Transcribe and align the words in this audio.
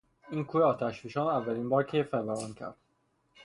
این 0.29 0.43
کوه 0.45 0.61
آتشفشان 0.61 1.27
اولین 1.27 1.69
بار 1.69 1.83
کی 1.83 2.03
فوران 2.03 2.53
کرد؟ 2.53 2.75